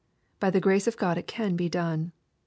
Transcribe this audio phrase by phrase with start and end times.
[0.39, 2.11] By the grace of God it can be done.